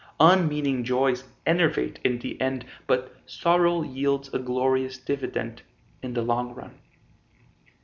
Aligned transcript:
Unmeaning 0.19 0.83
joys 0.83 1.25
enervate 1.45 1.99
in 2.03 2.17
the 2.17 2.41
end, 2.41 2.65
But 2.87 3.15
sorrow 3.27 3.83
yields 3.83 4.33
a 4.33 4.39
glorious 4.39 4.97
dividend 4.97 5.61
In 6.01 6.15
the 6.15 6.23
long 6.23 6.55
run. 6.55 6.79